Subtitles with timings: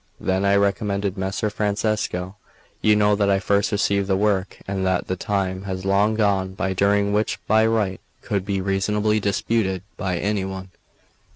[0.19, 2.35] Then I recommenced: "Messer Francesco,
[2.81, 6.55] you know that I first received the work, and that the time has long gone
[6.55, 10.71] by during which my right could be reasonably disputed by any one.